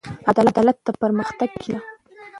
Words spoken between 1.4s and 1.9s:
کیلي ده.